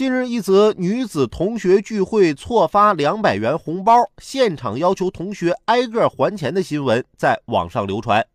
[0.00, 8.26] 近日，一则女子同学聚会错发两百元红包，现场要求同学挨个还钱的新闻在网上流传。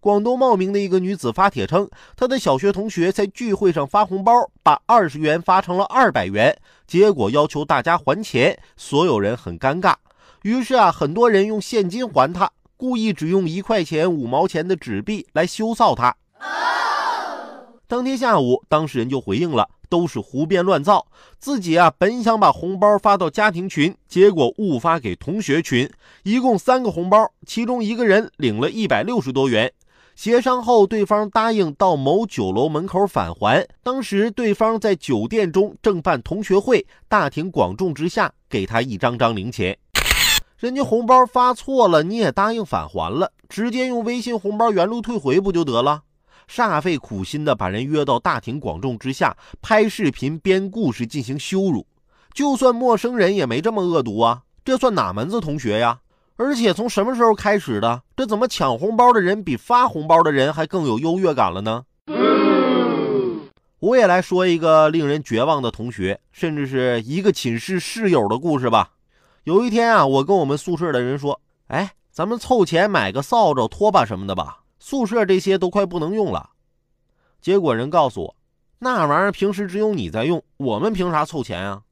[0.00, 1.86] 广东茂名的一个女子发帖称，
[2.16, 4.32] 她的小学同学在聚会上发红包，
[4.62, 9.96] 把二十元发成了二百元，结果要求大家还钱，所有人很尴尬。
[10.40, 16.16] 于是啊，很多人用现金还他，故意只用一块钱、五毛钱的纸币来羞臊他。
[17.86, 21.06] 当天下午，当事人就回应了，都是胡编乱造，
[21.38, 25.88] 自己啊本想把红包发到家庭群，结果误发给同学群，
[26.24, 29.72] 一共三个红包，其中一个人领了一百六十多元。
[30.16, 33.64] 协商后，对方答应到某酒楼门口返还。
[33.84, 39.78] 当时对方在酒店中正办同学会，大庭广众之下给他一张张零钱。
[40.58, 46.02] 人家红包发错了，你也答应返还了，直接用微信红包原路退回不就得了？
[46.48, 51.86] 煞费苦心的把人约到大庭广众之下，拍视频编故事进行羞辱。
[52.32, 54.42] 就算陌生人也没这么恶毒啊！
[54.64, 56.00] 这算哪门子同学呀？
[56.36, 58.02] 而且从什么时候开始的？
[58.16, 61.84] 这怎么抢红包的人比发红包的人还更有优越感了呢？
[63.78, 68.90] 我也来说一个令人绝望的同学，甚至是一个寝室室友的故事吧。
[69.44, 76.50] 有一天啊，我跟我们宿舍的人说：“哎，咱们凑钱买个扫帚、拖把什么的吧，宿舍这些都快不能用了。”
[77.40, 78.36] 结果人告诉我
[78.80, 81.84] ：“那玩意儿平时只有你在用，我们凭啥凑钱啊？”